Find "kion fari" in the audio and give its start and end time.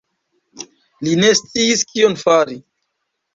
1.93-2.59